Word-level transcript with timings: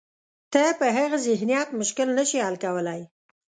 ته 0.53 0.61
په 0.79 0.87
هغه 0.97 1.17
ذهنیت 1.27 1.69
مشکل 1.79 2.07
نه 2.17 2.23
شې 2.29 2.39
حل 2.45 2.55
کولای. 2.63 3.01